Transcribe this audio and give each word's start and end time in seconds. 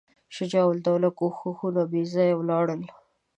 شجاع 0.35 0.65
الدوله 0.75 1.09
کوښښونه 1.17 1.81
بېځایه 1.91 2.35
ولاړل. 2.37 2.81